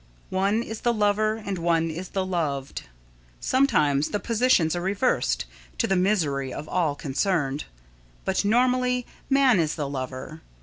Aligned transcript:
"One 0.31 0.63
is 0.63 0.81
the 0.81 0.95
lover 0.95 1.35
and 1.35 1.59
one 1.59 1.91
is 1.91 2.09
the 2.09 2.25
loved." 2.25 2.85
Sometimes 3.39 4.09
the 4.09 4.19
positions 4.19 4.75
are 4.75 4.81
reversed, 4.81 5.45
to 5.77 5.85
the 5.85 5.95
misery 5.95 6.51
of 6.51 6.67
all 6.67 6.95
concerned, 6.95 7.65
but 8.25 8.43
normally, 8.43 9.05
man 9.29 9.59
is 9.59 9.75
the 9.75 9.87
lover. 9.87 10.41